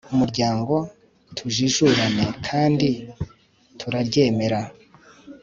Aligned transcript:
Umuryango 0.13 0.73
TUJIJURANE 1.35 2.25
kandi 2.47 2.87
turaryemera 3.79 4.59